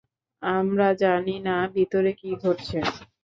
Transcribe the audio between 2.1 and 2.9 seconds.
কী ঘটছে।